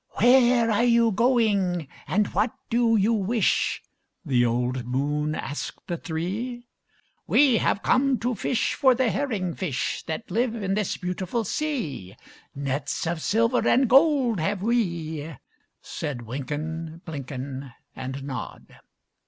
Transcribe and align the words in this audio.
"Where 0.15 0.71
are 0.71 0.83
you 0.83 1.11
going, 1.11 1.87
and 2.07 2.25
what 2.33 2.51
do 2.71 2.95
you 2.97 3.13
wish?" 3.13 3.83
The 4.25 4.43
old 4.43 4.83
moon 4.87 5.35
asked 5.35 5.85
the 5.85 5.95
three. 5.95 6.65
"We 7.27 7.57
have 7.57 7.83
come 7.83 8.17
to 8.21 8.33
fish 8.33 8.73
for 8.73 8.95
the 8.95 9.11
herring 9.11 9.53
fish 9.53 10.01
That 10.07 10.31
live 10.31 10.55
in 10.55 10.73
this 10.73 10.97
beautiful 10.97 11.43
sea; 11.43 12.15
Nets 12.55 13.05
of 13.05 13.21
silver 13.21 13.61
and 13.67 13.87
gold 13.87 14.39
have 14.39 14.63
we," 14.63 15.35
Said 15.83 16.23
Wynken, 16.25 17.01
Blynken, 17.05 17.71
And 17.95 18.23
Nod. 18.23 18.79